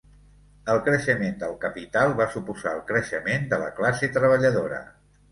[0.75, 4.81] El creixement del capital va suposar el creixement de la classe treballadora.